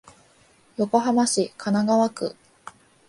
[0.77, 2.35] 横浜市神奈川区